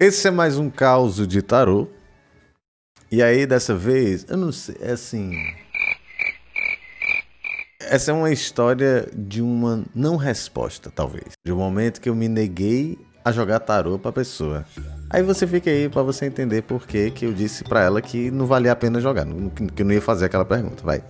Esse 0.00 0.28
é 0.28 0.30
mais 0.30 0.56
um 0.56 0.70
caos 0.70 1.26
de 1.26 1.42
tarô. 1.42 1.88
E 3.10 3.20
aí, 3.20 3.44
dessa 3.44 3.74
vez, 3.74 4.24
eu 4.28 4.36
não 4.36 4.52
sei, 4.52 4.76
é 4.80 4.92
assim. 4.92 5.32
Essa 7.80 8.12
é 8.12 8.14
uma 8.14 8.30
história 8.30 9.08
de 9.12 9.42
uma 9.42 9.84
não 9.92 10.14
resposta, 10.14 10.88
talvez. 10.88 11.32
De 11.44 11.50
um 11.50 11.56
momento 11.56 12.00
que 12.00 12.08
eu 12.08 12.14
me 12.14 12.28
neguei 12.28 12.96
a 13.24 13.32
jogar 13.32 13.58
tarô 13.58 13.98
pra 13.98 14.12
pessoa. 14.12 14.64
Aí 15.10 15.20
você 15.24 15.48
fica 15.48 15.68
aí 15.68 15.88
para 15.88 16.02
você 16.02 16.26
entender 16.26 16.62
por 16.62 16.86
que, 16.86 17.10
que 17.10 17.24
eu 17.24 17.32
disse 17.32 17.64
para 17.64 17.82
ela 17.82 18.00
que 18.00 18.30
não 18.30 18.46
valia 18.46 18.70
a 18.70 18.76
pena 18.76 19.00
jogar, 19.00 19.26
que 19.74 19.82
eu 19.82 19.86
não 19.86 19.92
ia 19.92 20.00
fazer 20.00 20.26
aquela 20.26 20.44
pergunta. 20.44 20.80
Vai. 20.84 21.02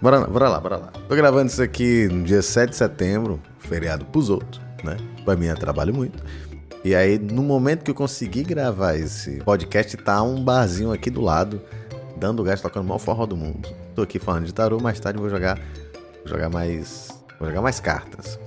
Bora, 0.00 0.20
bora 0.20 0.48
lá, 0.48 0.60
bora 0.60 0.76
lá. 0.76 0.92
Tô 1.08 1.16
gravando 1.16 1.50
isso 1.50 1.60
aqui 1.60 2.06
no 2.12 2.22
dia 2.22 2.42
7 2.42 2.70
de 2.70 2.76
setembro, 2.76 3.42
feriado 3.58 4.04
pros 4.04 4.30
outros, 4.30 4.62
né? 4.84 4.96
Pra 5.24 5.34
mim, 5.34 5.46
eu 5.46 5.56
trabalho 5.56 5.92
muito. 5.92 6.22
E 6.82 6.94
aí, 6.94 7.18
no 7.18 7.42
momento 7.42 7.84
que 7.84 7.90
eu 7.90 7.94
consegui 7.94 8.42
gravar 8.42 8.96
esse 8.96 9.36
podcast, 9.44 9.96
tá 9.98 10.22
um 10.22 10.42
barzinho 10.42 10.90
aqui 10.92 11.10
do 11.10 11.20
lado, 11.20 11.60
dando 12.16 12.42
gás, 12.42 12.60
tocando 12.60 12.84
o 12.84 12.88
maior 12.88 12.98
forró 12.98 13.26
do 13.26 13.36
mundo. 13.36 13.68
Tô 13.94 14.00
aqui 14.00 14.18
falando 14.18 14.46
de 14.46 14.54
tarô, 14.54 14.80
mais 14.80 14.98
tarde 14.98 15.18
vou 15.18 15.28
jogar, 15.28 15.58
vou 16.20 16.28
jogar 16.28 16.48
mais, 16.48 17.08
vou 17.38 17.48
jogar 17.48 17.60
mais 17.60 17.80
cartas. 17.80 18.38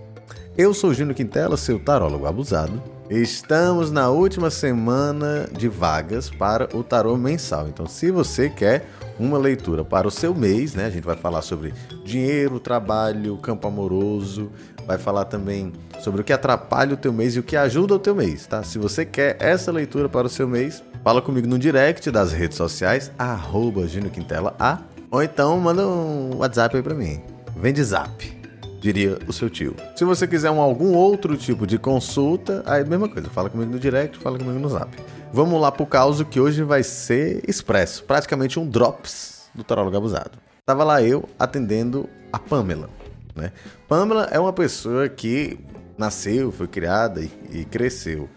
Eu 0.57 0.73
sou 0.73 0.93
Júnior 0.95 1.15
Quintela, 1.15 1.57
seu 1.57 1.79
tarólogo 1.79 2.25
abusado. 2.25 2.81
Estamos 3.07 3.91
na 3.91 4.09
última 4.09 4.49
semana 4.49 5.47
de 5.51 5.67
vagas 5.67 6.31
para 6.31 6.75
o 6.75 6.83
tarô 6.83 7.15
mensal. 7.15 7.67
Então, 7.67 7.85
se 7.85 8.09
você 8.09 8.49
quer 8.49 8.87
uma 9.19 9.37
leitura 9.37 9.83
para 9.83 10.07
o 10.07 10.11
seu 10.11 10.33
mês, 10.33 10.73
né? 10.73 10.85
A 10.85 10.89
gente 10.89 11.03
vai 11.03 11.15
falar 11.15 11.41
sobre 11.41 11.73
dinheiro, 12.03 12.59
trabalho, 12.59 13.37
campo 13.37 13.67
amoroso, 13.67 14.51
vai 14.85 14.97
falar 14.97 15.25
também 15.25 15.71
sobre 16.01 16.21
o 16.21 16.23
que 16.23 16.33
atrapalha 16.33 16.93
o 16.93 16.97
teu 16.97 17.13
mês 17.13 17.35
e 17.35 17.39
o 17.39 17.43
que 17.43 17.55
ajuda 17.55 17.95
o 17.95 17.99
teu 17.99 18.15
mês, 18.15 18.45
tá? 18.45 18.63
Se 18.63 18.77
você 18.77 19.05
quer 19.05 19.37
essa 19.39 19.71
leitura 19.71 20.09
para 20.09 20.27
o 20.27 20.29
seu 20.29 20.47
mês, 20.47 20.83
fala 21.03 21.21
comigo 21.21 21.47
no 21.47 21.57
direct 21.57 22.09
das 22.11 22.31
redes 22.31 22.57
sociais, 22.57 23.11
arroba 23.17 23.83
Quintela 24.11 24.55
A, 24.59 24.79
ou 25.09 25.21
então 25.21 25.59
manda 25.59 25.87
um 25.87 26.37
WhatsApp 26.37 26.75
aí 26.75 26.83
para 26.83 26.95
mim. 26.95 27.21
Vem 27.55 27.71
de 27.71 27.83
zap, 27.83 28.42
diria 28.83 29.17
o 29.25 29.31
seu 29.31 29.49
tio. 29.49 29.73
Se 29.95 30.03
você 30.03 30.27
quiser 30.27 30.51
um, 30.51 30.59
algum 30.59 30.93
outro 30.93 31.37
tipo 31.37 31.65
de 31.65 31.77
consulta, 31.77 32.61
aí 32.65 32.83
mesma 32.83 33.07
coisa, 33.07 33.29
fala 33.29 33.49
comigo 33.49 33.71
no 33.71 33.79
direct, 33.79 34.17
fala 34.17 34.37
comigo 34.37 34.59
no 34.59 34.67
zap. 34.67 34.91
Vamos 35.31 35.59
lá 35.61 35.71
pro 35.71 35.85
caos 35.85 36.21
que 36.23 36.37
hoje 36.37 36.63
vai 36.63 36.83
ser 36.83 37.41
expresso, 37.47 38.03
praticamente 38.03 38.59
um 38.59 38.67
drops 38.67 39.45
do 39.55 39.63
tarólogo 39.63 39.95
abusado. 39.95 40.31
Tava 40.65 40.83
lá 40.83 41.01
eu 41.01 41.29
atendendo 41.39 42.09
a 42.31 42.37
Pamela. 42.37 42.89
Né? 43.33 43.53
Pamela 43.87 44.27
é 44.29 44.37
uma 44.37 44.51
pessoa 44.51 45.07
que 45.07 45.57
nasceu, 45.97 46.51
foi 46.51 46.67
criada 46.67 47.21
e, 47.21 47.31
e 47.51 47.63
cresceu 47.63 48.27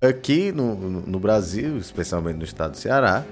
aqui 0.00 0.52
no, 0.52 0.74
no, 0.74 1.20
Brasil, 1.20 1.76
especialmente 1.76 2.38
no 2.38 2.44
estado 2.44 2.72
do 2.72 2.78
Ceará, 2.78 3.24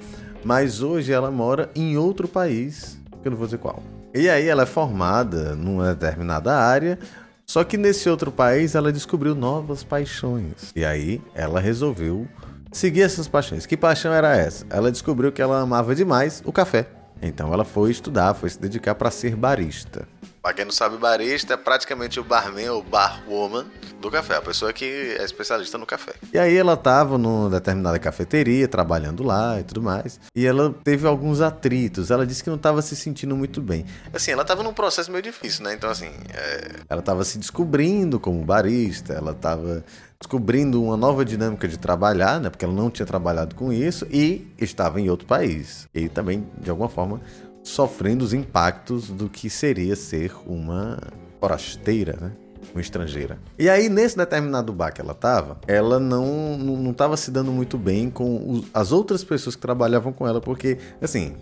mas 0.45 0.83
hoje 0.83 1.11
ela 1.11 1.31
mora 1.31 1.71
em 1.75 1.97
outro 1.97 2.29
país, 2.29 2.99
que 3.23 3.29
eu 3.29 3.31
não 3.31 3.39
vou 3.39 3.47
dizer 3.47 3.59
qual. 3.59 3.83
E 4.15 4.29
aí 4.29 4.49
ela 4.49 4.63
é 4.63 4.67
formada 4.67 5.55
numa 5.55 5.95
determinada 5.95 6.57
área, 6.57 6.99
só 7.47 7.63
que 7.63 7.77
nesse 7.77 8.09
outro 8.09 8.33
país 8.33 8.75
ela 8.75 8.93
descobriu 8.93 9.35
novas 9.35 9.85
paixões. 9.85 10.73
E 10.75 10.85
aí 10.85 11.23
ela 11.35 11.61
resolveu 11.61 12.27
seguir 12.73 13.03
essas 13.03 13.29
paixões. 13.29 13.67
Que 13.67 13.77
paixão 13.77 14.13
era 14.13 14.37
essa? 14.37 14.67
Ela 14.69 14.91
descobriu 14.91 15.31
que 15.31 15.41
ela 15.41 15.61
amava 15.61 15.95
demais 15.95 16.43
o 16.45 16.53
café. 16.53 16.87
Então 17.23 17.53
ela 17.53 17.65
foi 17.65 17.91
estudar, 17.91 18.35
foi 18.35 18.49
se 18.51 18.61
dedicar 18.61 18.95
para 18.95 19.11
ser 19.11 19.37
barista. 19.37 20.09
Para 20.43 20.55
quem 20.55 20.65
não 20.65 20.73
sabe, 20.73 20.97
barista 20.97 21.53
é 21.55 21.57
praticamente 21.57 22.19
o 22.19 22.25
barman 22.25 22.71
ou 22.71 22.83
barwoman 22.83 23.67
do 24.01 24.11
café, 24.11 24.37
a 24.37 24.41
pessoa 24.41 24.73
que 24.73 24.85
é 25.19 25.23
especialista 25.23 25.77
no 25.77 25.85
café. 25.85 26.15
E 26.33 26.39
aí 26.39 26.57
ela 26.57 26.73
estava 26.73 27.19
numa 27.19 27.51
determinada 27.51 27.99
cafeteria, 27.99 28.67
trabalhando 28.67 29.23
lá 29.23 29.61
e 29.61 29.65
tudo 29.65 29.83
mais, 29.83 30.19
e 30.35 30.47
ela 30.47 30.75
teve 30.83 31.07
alguns 31.07 31.43
atritos. 31.43 32.11
Ela 32.11 32.27
disse 32.27 32.43
que 32.43 32.49
não 32.49 32.57
estava 32.57 32.81
se 32.81 32.97
sentindo 32.97 33.37
muito 33.37 33.61
bem. 33.61 33.85
Assim, 34.15 34.31
ela 34.31 34.41
estava 34.41 34.63
num 34.63 34.73
processo 34.73 35.11
meio 35.11 35.23
difícil, 35.23 35.63
né? 35.63 35.75
Então, 35.75 35.91
assim, 35.91 36.11
é... 36.33 36.71
ela 36.89 37.01
estava 37.01 37.23
se 37.23 37.37
descobrindo 37.39 38.19
como 38.19 38.43
barista, 38.43 39.13
ela 39.13 39.33
estava 39.33 39.85
descobrindo 40.19 40.83
uma 40.83 40.97
nova 40.97 41.23
dinâmica 41.23 41.69
de 41.69 41.79
trabalhar, 41.79 42.41
né? 42.41 42.49
Porque 42.49 42.65
ela 42.65 42.75
não 42.75 42.91
tinha 42.91 43.05
trabalhado 43.05 43.55
com 43.55 43.71
isso 43.71 44.07
e 44.11 44.51
estava 44.59 45.01
em 45.01 45.11
outro 45.11 45.27
país. 45.27 45.87
E 45.95 46.09
também, 46.09 46.47
de 46.59 46.71
alguma 46.71 46.89
forma, 46.89 47.21
sofrendo 47.63 48.25
os 48.25 48.33
impactos 48.33 49.09
do 49.09 49.29
que 49.29 49.51
seria 49.51 49.97
ser 49.97 50.33
uma 50.47 50.99
forasteira, 51.41 52.17
né? 52.21 52.33
Uma 52.73 52.81
estrangeira. 52.81 53.39
E 53.59 53.69
aí, 53.69 53.89
nesse 53.89 54.17
determinado 54.17 54.73
bar 54.73 54.93
que 54.93 55.01
ela 55.01 55.13
estava, 55.13 55.59
ela 55.67 55.99
não, 55.99 56.57
não, 56.57 56.91
estava 56.91 57.17
se 57.17 57.31
dando 57.31 57.51
muito 57.51 57.77
bem 57.77 58.11
com 58.11 58.49
os, 58.49 58.67
as 58.73 58.93
outras 58.93 59.25
pessoas 59.25 59.57
que 59.57 59.63
trabalhavam 59.63 60.13
com 60.13 60.27
ela, 60.27 60.41
porque, 60.41 60.79
assim, 61.01 61.35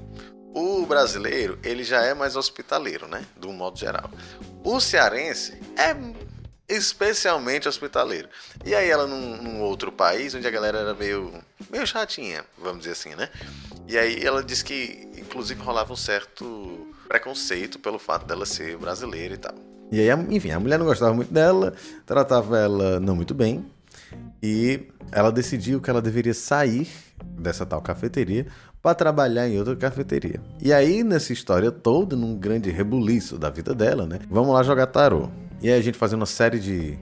o 0.54 0.86
brasileiro, 0.86 1.58
ele 1.62 1.84
já 1.84 2.02
é 2.02 2.14
mais 2.14 2.34
hospitaleiro, 2.34 3.06
né? 3.06 3.24
Um 3.44 3.52
modo 3.52 3.78
geral. 3.78 4.10
O 4.64 4.80
cearense 4.80 5.60
é 5.76 5.94
especialmente 6.68 7.68
hospitaleiro. 7.68 8.28
E 8.64 8.74
aí 8.74 8.90
ela 8.90 9.06
num, 9.06 9.42
num, 9.42 9.60
outro 9.60 9.90
país, 9.90 10.34
onde 10.34 10.46
a 10.46 10.50
galera 10.50 10.78
era 10.78 10.94
meio, 10.94 11.32
meio 11.70 11.86
chatinha, 11.86 12.44
vamos 12.58 12.80
dizer 12.80 12.92
assim, 12.92 13.14
né? 13.14 13.28
E 13.86 13.96
aí 13.96 14.22
ela 14.22 14.42
disse 14.42 14.64
que, 14.64 15.08
inclusive, 15.16 15.60
rolava 15.62 15.92
um 15.92 15.96
certo 15.96 16.94
preconceito 17.08 17.78
pelo 17.78 17.98
fato 17.98 18.26
dela 18.26 18.44
ser 18.44 18.76
brasileira 18.76 19.34
e 19.34 19.38
tal. 19.38 19.54
E 19.90 19.98
aí, 20.00 20.10
enfim, 20.28 20.50
a 20.50 20.60
mulher 20.60 20.78
não 20.78 20.84
gostava 20.84 21.14
muito 21.14 21.32
dela, 21.32 21.72
tratava 22.04 22.58
ela 22.58 23.00
não 23.00 23.16
muito 23.16 23.32
bem, 23.32 23.64
e 24.42 24.86
ela 25.10 25.32
decidiu 25.32 25.80
que 25.80 25.88
ela 25.88 26.02
deveria 26.02 26.34
sair 26.34 26.86
dessa 27.22 27.64
tal 27.64 27.80
cafeteria 27.80 28.46
para 28.82 28.94
trabalhar 28.94 29.48
em 29.48 29.58
outra 29.58 29.74
cafeteria. 29.74 30.40
E 30.60 30.72
aí, 30.72 31.02
nessa 31.02 31.32
história 31.32 31.72
toda, 31.72 32.14
num 32.14 32.36
grande 32.36 32.70
rebuliço 32.70 33.38
da 33.38 33.48
vida 33.48 33.74
dela, 33.74 34.06
né? 34.06 34.20
Vamos 34.30 34.52
lá 34.52 34.62
jogar 34.62 34.86
tarô. 34.86 35.30
E 35.60 35.68
aí 35.68 35.78
a 35.78 35.82
gente 35.82 35.98
fazendo 35.98 36.20
uma 36.20 36.26
série 36.26 36.60
de, 36.60 36.96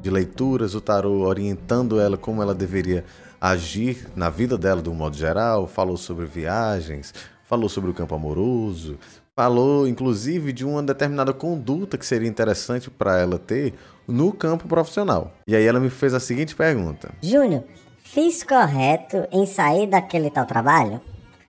de 0.00 0.10
leituras, 0.10 0.74
o 0.74 0.80
tarô 0.80 1.20
orientando 1.20 2.00
ela 2.00 2.16
como 2.16 2.42
ela 2.42 2.54
deveria 2.54 3.04
agir 3.40 4.08
na 4.16 4.28
vida 4.28 4.58
dela 4.58 4.82
de 4.82 4.90
um 4.90 4.94
modo 4.94 5.16
geral, 5.16 5.68
falou 5.68 5.96
sobre 5.96 6.26
viagens, 6.26 7.14
falou 7.44 7.68
sobre 7.68 7.90
o 7.90 7.94
campo 7.94 8.14
amoroso, 8.14 8.98
falou 9.36 9.86
inclusive 9.86 10.52
de 10.52 10.64
uma 10.64 10.82
determinada 10.82 11.32
conduta 11.32 11.96
que 11.96 12.04
seria 12.04 12.28
interessante 12.28 12.90
para 12.90 13.20
ela 13.20 13.38
ter 13.38 13.74
no 14.06 14.32
campo 14.32 14.66
profissional. 14.66 15.32
E 15.46 15.54
aí 15.54 15.64
ela 15.64 15.78
me 15.78 15.88
fez 15.88 16.12
a 16.12 16.20
seguinte 16.20 16.56
pergunta: 16.56 17.10
Júnior, 17.22 17.62
fiz 17.98 18.42
correto 18.42 19.28
em 19.30 19.46
sair 19.46 19.86
daquele 19.86 20.28
tal 20.28 20.44
trabalho? 20.44 21.00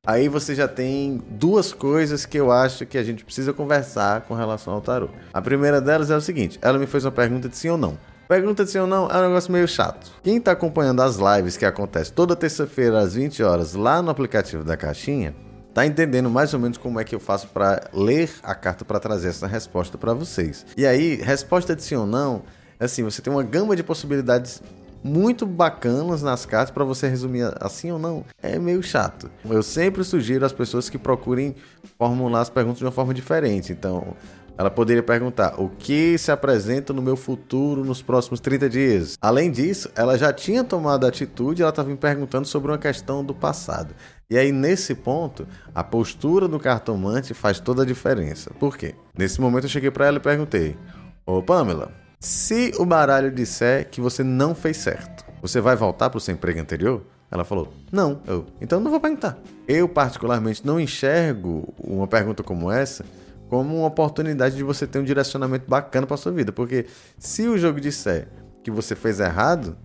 Aí 0.05 0.27
você 0.27 0.53
já 0.53 0.67
tem 0.67 1.21
duas 1.29 1.71
coisas 1.71 2.25
que 2.25 2.37
eu 2.37 2.51
acho 2.51 2.85
que 2.85 2.97
a 2.97 3.03
gente 3.03 3.23
precisa 3.23 3.53
conversar 3.53 4.19
com 4.23 4.33
relação 4.33 4.73
ao 4.73 4.81
tarô. 4.81 5.07
A 5.31 5.41
primeira 5.41 5.79
delas 5.79 6.11
é 6.11 6.17
o 6.17 6.19
seguinte: 6.19 6.59
ela 6.61 6.77
me 6.77 6.85
fez 6.85 7.05
uma 7.05 7.11
pergunta 7.11 7.47
de 7.47 7.55
sim 7.55 7.69
ou 7.69 7.77
não. 7.77 7.97
Pergunta 8.27 8.65
de 8.65 8.71
sim 8.71 8.79
ou 8.79 8.85
não 8.85 9.07
é 9.09 9.17
um 9.17 9.29
negócio 9.29 9.49
meio 9.49 9.65
chato. 9.65 10.11
Quem 10.21 10.35
está 10.35 10.51
acompanhando 10.51 11.01
as 11.01 11.15
lives 11.15 11.55
que 11.55 11.63
acontecem 11.63 12.13
toda 12.13 12.35
terça-feira 12.35 12.99
às 12.99 13.15
20 13.15 13.43
horas 13.43 13.75
lá 13.75 14.01
no 14.01 14.09
aplicativo 14.09 14.61
da 14.61 14.75
Caixinha, 14.75 15.33
tá 15.73 15.85
entendendo 15.85 16.29
mais 16.29 16.53
ou 16.53 16.59
menos 16.59 16.77
como 16.77 16.99
é 16.99 17.05
que 17.05 17.15
eu 17.15 17.19
faço 17.21 17.47
para 17.47 17.89
ler 17.93 18.29
a 18.43 18.53
carta 18.53 18.83
para 18.83 18.99
trazer 18.99 19.29
essa 19.29 19.47
resposta 19.47 19.97
para 19.97 20.13
vocês. 20.13 20.65
E 20.75 20.85
aí, 20.85 21.15
resposta 21.15 21.73
de 21.77 21.81
sim 21.81 21.95
ou 21.95 22.05
não, 22.05 22.43
assim, 22.77 23.03
você 23.03 23.21
tem 23.21 23.31
uma 23.31 23.41
gama 23.41 23.73
de 23.73 23.83
possibilidades 23.83 24.61
muito 25.03 25.45
bacanas 25.45 26.21
nas 26.23 26.45
cartas 26.45 26.71
para 26.71 26.83
você 26.83 27.07
resumir 27.07 27.53
assim 27.59 27.91
ou 27.91 27.99
não. 27.99 28.23
É 28.41 28.57
meio 28.57 28.81
chato. 28.81 29.29
Eu 29.43 29.61
sempre 29.61 30.03
sugiro 30.03 30.45
às 30.45 30.53
pessoas 30.53 30.89
que 30.89 30.97
procurem 30.97 31.55
formular 31.97 32.41
as 32.41 32.49
perguntas 32.49 32.79
de 32.79 32.85
uma 32.85 32.91
forma 32.91 33.13
diferente. 33.13 33.71
Então, 33.71 34.15
ela 34.57 34.69
poderia 34.69 35.03
perguntar: 35.03 35.59
o 35.59 35.69
que 35.69 36.17
se 36.17 36.31
apresenta 36.31 36.93
no 36.93 37.01
meu 37.01 37.15
futuro 37.15 37.83
nos 37.83 38.01
próximos 38.01 38.39
30 38.39 38.69
dias? 38.69 39.17
Além 39.21 39.51
disso, 39.51 39.89
ela 39.95 40.17
já 40.17 40.31
tinha 40.31 40.63
tomado 40.63 41.05
atitude, 41.05 41.61
ela 41.61 41.69
estava 41.69 41.89
me 41.89 41.97
perguntando 41.97 42.47
sobre 42.47 42.71
uma 42.71 42.77
questão 42.77 43.23
do 43.23 43.33
passado. 43.33 43.95
E 44.29 44.38
aí, 44.38 44.51
nesse 44.51 44.95
ponto, 44.95 45.47
a 45.73 45.83
postura 45.83 46.47
do 46.47 46.59
cartomante 46.59 47.33
faz 47.33 47.59
toda 47.59 47.83
a 47.83 47.85
diferença. 47.85 48.51
Por 48.59 48.77
quê? 48.77 48.95
Nesse 49.17 49.41
momento, 49.41 49.65
eu 49.65 49.69
cheguei 49.69 49.91
para 49.91 50.06
ela 50.07 50.17
e 50.17 50.21
perguntei: 50.21 50.77
Ô 51.25 51.41
Pamela, 51.41 51.91
se 52.23 52.71
o 52.77 52.85
baralho 52.85 53.29
disser 53.29 53.89
que 53.89 53.99
você 53.99 54.23
não 54.23 54.55
fez 54.55 54.77
certo, 54.77 55.25
você 55.41 55.59
vai 55.59 55.75
voltar 55.75 56.09
para 56.09 56.17
o 56.17 56.21
seu 56.21 56.33
emprego 56.33 56.59
anterior? 56.61 57.03
Ela 57.29 57.43
falou: 57.43 57.73
Não, 57.91 58.21
eu. 58.25 58.45
Então 58.61 58.79
não 58.79 58.89
vou 58.89 58.99
perguntar. 58.99 59.37
Eu, 59.67 59.89
particularmente, 59.89 60.65
não 60.65 60.79
enxergo 60.79 61.73
uma 61.77 62.07
pergunta 62.07 62.41
como 62.41 62.71
essa 62.71 63.03
como 63.49 63.75
uma 63.75 63.87
oportunidade 63.87 64.55
de 64.55 64.63
você 64.63 64.87
ter 64.87 64.97
um 64.97 65.03
direcionamento 65.03 65.69
bacana 65.69 66.07
para 66.07 66.17
sua 66.17 66.31
vida. 66.31 66.51
Porque 66.51 66.87
se 67.19 67.47
o 67.47 67.55
jogo 67.55 67.79
disser 67.79 68.27
que 68.63 68.71
você 68.71 68.95
fez 68.95 69.19
errado, 69.19 69.77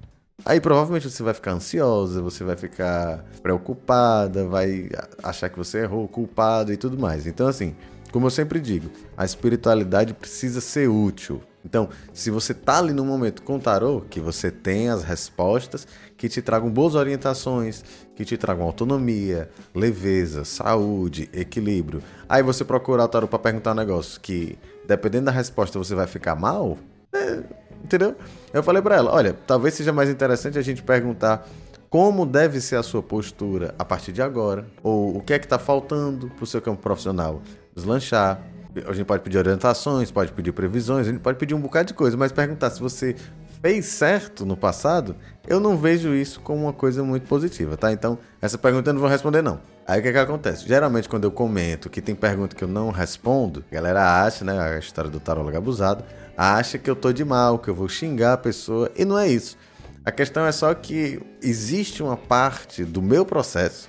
aí 0.42 0.58
provavelmente 0.58 1.10
você 1.10 1.22
vai 1.22 1.34
ficar 1.34 1.52
ansiosa, 1.52 2.22
você 2.22 2.44
vai 2.44 2.56
ficar 2.56 3.24
preocupada, 3.42 4.46
vai 4.46 4.88
achar 5.22 5.50
que 5.50 5.58
você 5.58 5.80
errou, 5.80 6.08
culpado 6.08 6.72
e 6.72 6.78
tudo 6.78 6.98
mais. 6.98 7.26
Então, 7.26 7.46
assim, 7.46 7.74
como 8.10 8.26
eu 8.26 8.30
sempre 8.30 8.58
digo, 8.58 8.90
a 9.16 9.24
espiritualidade 9.24 10.14
precisa 10.14 10.62
ser 10.62 10.88
útil. 10.88 11.42
Então, 11.64 11.88
se 12.12 12.30
você 12.30 12.54
tá 12.54 12.78
ali 12.78 12.92
no 12.92 13.04
momento 13.04 13.42
com 13.42 13.56
o 13.56 13.60
tarô, 13.60 14.02
que 14.08 14.20
você 14.20 14.50
tem 14.50 14.88
as 14.88 15.02
respostas 15.02 15.86
que 16.16 16.28
te 16.28 16.40
tragam 16.40 16.70
boas 16.70 16.94
orientações, 16.94 17.84
que 18.14 18.24
te 18.24 18.36
tragam 18.36 18.64
autonomia, 18.64 19.50
leveza, 19.74 20.44
saúde, 20.44 21.28
equilíbrio. 21.32 22.02
Aí 22.28 22.42
você 22.42 22.64
procurar 22.64 23.04
o 23.04 23.08
tarô 23.08 23.28
para 23.28 23.38
perguntar 23.38 23.72
um 23.72 23.76
negócio 23.76 24.20
que, 24.20 24.58
dependendo 24.86 25.26
da 25.26 25.32
resposta, 25.32 25.78
você 25.78 25.94
vai 25.94 26.06
ficar 26.06 26.36
mal, 26.36 26.78
é, 27.12 27.42
entendeu? 27.82 28.16
Eu 28.52 28.62
falei 28.62 28.80
para 28.80 28.96
ela, 28.96 29.12
olha, 29.12 29.36
talvez 29.46 29.74
seja 29.74 29.92
mais 29.92 30.08
interessante 30.08 30.58
a 30.58 30.62
gente 30.62 30.82
perguntar 30.82 31.46
como 31.90 32.26
deve 32.26 32.60
ser 32.60 32.76
a 32.76 32.82
sua 32.82 33.02
postura 33.02 33.74
a 33.78 33.84
partir 33.84 34.12
de 34.12 34.20
agora, 34.20 34.66
ou 34.82 35.16
o 35.16 35.22
que 35.22 35.32
é 35.32 35.38
que 35.38 35.46
está 35.46 35.58
faltando 35.58 36.28
para 36.28 36.44
o 36.44 36.46
seu 36.46 36.60
campo 36.60 36.82
profissional 36.82 37.42
deslanchar. 37.74 38.42
A 38.86 38.92
gente 38.92 39.06
pode 39.06 39.22
pedir 39.22 39.38
orientações, 39.38 40.10
pode 40.10 40.32
pedir 40.32 40.52
previsões, 40.52 41.06
a 41.06 41.10
gente 41.10 41.20
pode 41.20 41.38
pedir 41.38 41.54
um 41.54 41.60
bocado 41.60 41.88
de 41.88 41.94
coisa, 41.94 42.16
mas 42.16 42.32
perguntar 42.32 42.70
se 42.70 42.80
você 42.80 43.16
fez 43.60 43.86
certo 43.86 44.46
no 44.46 44.56
passado, 44.56 45.16
eu 45.46 45.58
não 45.58 45.76
vejo 45.76 46.14
isso 46.14 46.40
como 46.40 46.64
uma 46.64 46.72
coisa 46.72 47.02
muito 47.02 47.26
positiva, 47.26 47.76
tá? 47.76 47.92
Então, 47.92 48.18
essa 48.40 48.56
pergunta 48.56 48.90
eu 48.90 48.94
não 48.94 49.00
vou 49.00 49.10
responder 49.10 49.42
não. 49.42 49.60
Aí 49.86 50.00
o 50.00 50.02
que, 50.02 50.08
é 50.08 50.12
que 50.12 50.18
acontece? 50.18 50.68
Geralmente 50.68 51.08
quando 51.08 51.24
eu 51.24 51.30
comento 51.30 51.88
que 51.88 52.02
tem 52.02 52.14
pergunta 52.14 52.54
que 52.54 52.62
eu 52.62 52.68
não 52.68 52.90
respondo, 52.90 53.64
a 53.70 53.74
galera 53.74 54.22
acha, 54.22 54.44
né, 54.44 54.58
a 54.58 54.78
história 54.78 55.10
do 55.10 55.18
tarólogo 55.18 55.56
abusado, 55.56 56.04
acha 56.36 56.78
que 56.78 56.90
eu 56.90 56.94
tô 56.94 57.12
de 57.12 57.24
mal, 57.24 57.58
que 57.58 57.68
eu 57.68 57.74
vou 57.74 57.88
xingar 57.88 58.34
a 58.34 58.36
pessoa, 58.36 58.90
e 58.96 59.04
não 59.04 59.18
é 59.18 59.28
isso. 59.28 59.56
A 60.04 60.10
questão 60.10 60.46
é 60.46 60.52
só 60.52 60.72
que 60.74 61.20
existe 61.42 62.02
uma 62.02 62.16
parte 62.16 62.84
do 62.84 63.02
meu 63.02 63.26
processo 63.26 63.88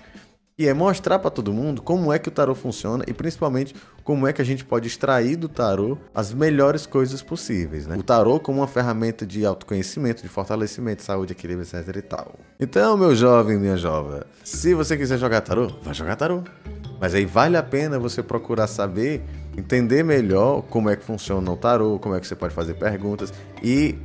que 0.60 0.68
é 0.68 0.74
mostrar 0.74 1.20
para 1.20 1.32
todo 1.32 1.54
mundo 1.54 1.82
como 1.82 2.12
é 2.12 2.20
que 2.20 2.28
o 2.28 2.32
tarô 2.32 2.54
funciona 2.54 3.06
e 3.08 3.14
principalmente 3.14 3.74
como 4.04 4.28
é 4.28 4.34
que 4.34 4.42
a 4.42 4.46
gente 4.46 4.66
pode 4.66 4.90
extrair 4.90 5.38
do 5.38 5.48
tarô 5.48 5.98
as 6.14 6.34
melhores 6.34 6.86
coisas 6.86 7.22
possíveis, 7.22 7.88
né? 7.88 7.96
O 7.96 8.04
tarô 8.04 8.42
como 8.42 8.60
uma 8.60 8.68
ferramenta 8.68 9.26
de 9.26 9.46
autoconhecimento, 9.46 10.22
de 10.22 10.28
fortalecimento, 10.28 11.02
saúde, 11.02 11.32
equilíbrio, 11.32 11.66
etc 11.66 11.96
e 11.96 12.02
tal. 12.02 12.36
Então, 12.60 12.98
meu 12.98 13.16
jovem, 13.16 13.58
minha 13.58 13.78
jovem, 13.78 14.20
se 14.44 14.74
você 14.74 14.98
quiser 14.98 15.18
jogar 15.18 15.40
tarô, 15.40 15.72
vai 15.82 15.94
jogar 15.94 16.18
tarô. 16.18 16.44
Mas 17.00 17.16
aí 17.16 17.24
vale 17.24 17.56
a 17.56 17.64
pena 17.64 17.98
você 17.98 18.22
procurar 18.22 18.68
saber, 18.68 19.24
entender 19.58 20.04
melhor 20.04 20.64
como 20.64 20.90
é 20.90 20.98
que 20.98 21.06
funciona 21.06 21.50
o 21.50 21.56
tarô, 21.56 21.98
como 22.00 22.16
é 22.16 22.20
que 22.20 22.28
você 22.28 22.36
pode 22.36 22.54
fazer 22.54 22.74
perguntas 22.74 23.32
e 23.64 23.98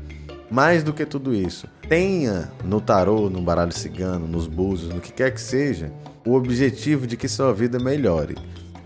mais 0.49 0.85
do 0.85 0.93
que 0.93 1.05
tudo 1.05 1.35
isso, 1.35 1.67
tenha 1.89 2.49
no 2.63 2.81
tarô, 2.81 3.29
no 3.29 3.43
baralho 3.43 3.73
cigano, 3.73 4.29
nos 4.29 4.47
búzios, 4.47 4.95
no 4.95 5.01
que 5.01 5.13
quer 5.13 5.33
que 5.33 5.41
seja, 5.41 5.91
o 6.25 6.35
objetivo 6.35 7.07
de 7.07 7.17
que 7.17 7.29
sua 7.29 7.53
vida 7.53 7.79
melhore. 7.79 8.37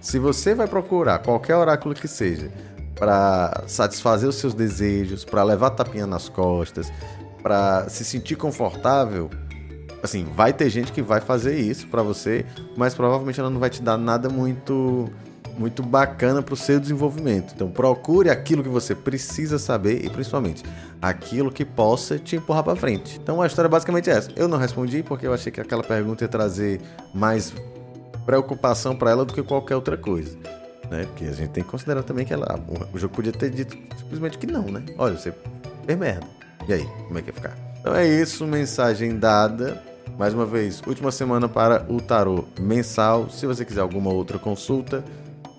Se 0.01 0.19
você 0.19 0.55
vai 0.55 0.67
procurar 0.67 1.19
qualquer 1.19 1.57
oráculo 1.57 1.95
que 1.95 2.09
seja 2.09 2.51
para 2.95 3.65
satisfazer 3.67 4.29
os 4.29 4.37
seus 4.37 4.55
desejos, 4.55 5.25
para 5.25 5.43
levar 5.43 5.71
tapinha 5.71 6.07
nas 6.07 6.29
costas, 6.29 6.93
para 7.43 7.89
se 7.89 8.05
sentir 8.05 8.37
confortável, 8.37 9.31
assim, 10.03 10.25
vai 10.37 10.53
ter 10.53 10.69
gente 10.69 10.93
que 10.93 11.03
vai 11.03 11.21
fazer 11.21 11.59
isso 11.59 11.87
para 11.89 12.03
você, 12.03 12.45
mas 12.77 12.95
provavelmente 12.95 13.39
ela 13.39 13.51
não 13.51 13.61
vai 13.61 13.71
te 13.71 13.83
dar 13.83 13.97
nada 13.97 14.29
muito 14.29 15.09
muito 15.59 15.83
bacana 15.83 16.43
para 16.43 16.55
o 16.55 16.57
seu 16.57 16.79
desenvolvimento. 16.79 17.53
Então 17.55 17.71
procure 17.71 18.31
aquilo 18.31 18.63
que 18.63 18.69
você 18.69 18.95
precisa 18.95 19.59
saber 19.59 20.05
e 20.05 20.09
principalmente 20.09 20.63
aquilo 21.03 21.51
que 21.51 21.65
possa 21.65 22.19
te 22.19 22.37
empurrar 22.37 22.63
para 22.63 22.77
frente. 22.77 23.19
Então 23.23 23.43
a 23.43 23.47
história 23.47 23.69
é 23.69 23.71
basicamente 23.71 24.09
essa. 24.09 24.31
Eu 24.37 24.49
não 24.49 24.59
respondi 24.59 25.03
porque 25.03 25.27
eu 25.27 25.35
achei 25.35 25.51
que 25.51 25.61
aquela 25.61 25.83
pergunta 25.83 26.25
ia 26.25 26.29
trazer 26.29 26.81
mais 27.13 27.53
preocupação 28.25 28.95
para 28.95 29.11
ela 29.11 29.25
do 29.25 29.33
que 29.33 29.43
qualquer 29.43 29.75
outra 29.75 29.97
coisa. 29.97 30.37
Né? 30.91 31.05
Porque 31.05 31.25
a 31.25 31.33
gente 31.33 31.51
tem 31.51 31.65
que 31.65 31.71
considerar 31.71 32.03
também 32.03 32.25
que 32.25 32.33
ela, 32.33 32.59
o 32.93 32.99
jogo 32.99 33.15
podia 33.15 33.33
ter 33.33 33.51
dito 33.51 33.77
simplesmente 33.99 34.39
que 34.39 34.47
não, 34.47 34.63
né? 34.63 34.85
Olha, 34.97 35.17
você 35.17 35.33
fez 35.85 35.99
merda. 35.99 36.27
E 36.67 36.73
aí, 36.73 36.85
como 37.07 37.19
é 37.19 37.23
que 37.23 37.29
ia 37.29 37.35
ficar? 37.35 37.57
Então 37.81 37.95
é 37.95 38.07
isso, 38.07 38.47
mensagem 38.47 39.19
dada. 39.19 39.83
Mais 40.19 40.35
uma 40.35 40.45
vez, 40.45 40.83
última 40.87 41.13
semana 41.13 41.49
para 41.49 41.87
o 41.89 42.01
tarô 42.01 42.45
mensal. 42.59 43.31
Se 43.31 43.47
você 43.47 43.65
quiser 43.65 43.81
alguma 43.81 44.13
outra 44.13 44.39
consulta, 44.39 45.05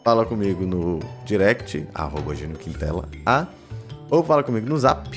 fala 0.10 0.26
comigo 0.26 0.66
no 0.66 0.98
direct, 1.24 1.88
arroba 1.94 2.34
Quintela 2.34 3.08
A, 3.24 3.46
ou 4.10 4.24
fala 4.24 4.42
comigo 4.42 4.68
no 4.68 4.76
zap. 4.76 5.08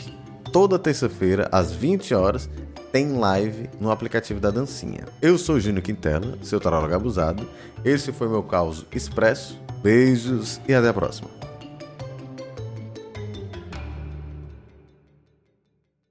Toda 0.53 0.79
terça-feira, 0.79 1.49
às 1.51 1.73
20 1.73 2.15
horas, 2.15 2.47
tem 2.93 3.17
live 3.17 3.71
no 3.81 3.91
aplicativo 3.91 4.39
da 4.39 4.51
Dancinha. 4.51 5.07
Eu 5.23 5.39
sou 5.39 5.59
Júnior 5.59 5.83
Quintela, 5.83 6.37
seu 6.43 6.61
tarólogo 6.61 6.95
abusado. 6.95 7.49
Esse 7.83 8.13
foi 8.13 8.29
meu 8.29 8.43
caos 8.43 8.85
expresso. 8.93 9.59
Beijos 9.83 10.61
e 10.69 10.75
até 10.75 10.91
a 10.91 10.93
próxima. 10.93 11.31